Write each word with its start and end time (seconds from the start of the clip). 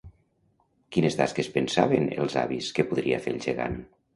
Quines 0.95 1.17
tasques 1.19 1.51
pensaven 1.57 2.09
els 2.25 2.39
avis 2.45 2.73
que 2.79 2.87
podria 2.91 3.25
fer 3.27 3.37
el 3.37 3.43
gegant? 3.49 3.79